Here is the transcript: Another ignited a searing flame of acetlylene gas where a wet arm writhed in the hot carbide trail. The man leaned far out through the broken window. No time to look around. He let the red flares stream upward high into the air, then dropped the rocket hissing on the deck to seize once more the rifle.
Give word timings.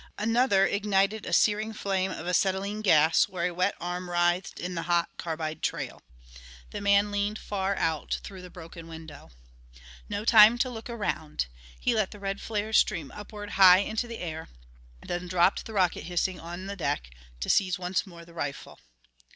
Another 0.17 0.65
ignited 0.65 1.27
a 1.27 1.31
searing 1.31 1.73
flame 1.73 2.09
of 2.09 2.25
acetlylene 2.25 2.81
gas 2.81 3.27
where 3.29 3.45
a 3.45 3.53
wet 3.53 3.75
arm 3.79 4.09
writhed 4.09 4.59
in 4.59 4.73
the 4.73 4.81
hot 4.89 5.09
carbide 5.17 5.61
trail. 5.61 6.01
The 6.71 6.81
man 6.81 7.11
leaned 7.11 7.37
far 7.37 7.75
out 7.75 8.19
through 8.23 8.41
the 8.41 8.49
broken 8.49 8.87
window. 8.87 9.29
No 10.09 10.25
time 10.25 10.57
to 10.57 10.71
look 10.71 10.89
around. 10.89 11.45
He 11.79 11.93
let 11.93 12.09
the 12.09 12.19
red 12.19 12.41
flares 12.41 12.79
stream 12.79 13.11
upward 13.13 13.51
high 13.61 13.77
into 13.81 14.07
the 14.07 14.17
air, 14.17 14.49
then 15.03 15.27
dropped 15.27 15.67
the 15.67 15.73
rocket 15.73 16.05
hissing 16.05 16.39
on 16.39 16.65
the 16.65 16.75
deck 16.75 17.11
to 17.39 17.47
seize 17.47 17.77
once 17.77 18.07
more 18.07 18.25
the 18.25 18.33
rifle. 18.33 18.79